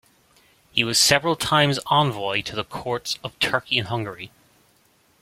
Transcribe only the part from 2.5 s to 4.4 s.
the courts of Turkey and Hungary.